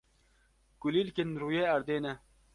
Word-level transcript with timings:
kulîlkên 0.81 1.29
rûyê 1.41 1.63
erde 1.75 1.97
ne. 2.03 2.13